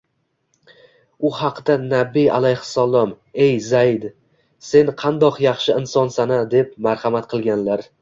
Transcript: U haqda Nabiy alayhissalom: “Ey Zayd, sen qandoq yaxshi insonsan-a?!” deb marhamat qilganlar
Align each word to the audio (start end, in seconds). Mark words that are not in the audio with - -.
U 1.29 1.29
haqda 1.39 1.75
Nabiy 1.91 2.31
alayhissalom: 2.39 3.13
“Ey 3.45 3.55
Zayd, 3.67 4.09
sen 4.73 4.93
qandoq 5.05 5.41
yaxshi 5.47 5.81
insonsan-a?!” 5.85 6.45
deb 6.59 6.77
marhamat 6.91 7.35
qilganlar 7.37 7.91